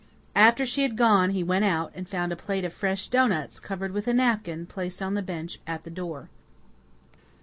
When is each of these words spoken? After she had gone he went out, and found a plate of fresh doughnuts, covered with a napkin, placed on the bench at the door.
After 0.35 0.65
she 0.65 0.81
had 0.81 0.97
gone 0.97 1.29
he 1.29 1.43
went 1.43 1.63
out, 1.63 1.91
and 1.93 2.09
found 2.09 2.31
a 2.31 2.35
plate 2.35 2.65
of 2.65 2.73
fresh 2.73 3.07
doughnuts, 3.07 3.59
covered 3.59 3.91
with 3.91 4.07
a 4.07 4.15
napkin, 4.15 4.65
placed 4.65 4.99
on 4.99 5.13
the 5.13 5.21
bench 5.21 5.59
at 5.67 5.83
the 5.83 5.91
door. 5.91 6.27